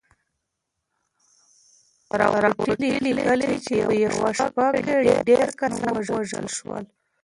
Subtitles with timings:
[2.19, 4.97] راورټي ليکي چې په يوه شپه کې
[5.29, 6.83] ډېر کسان ووژل شول.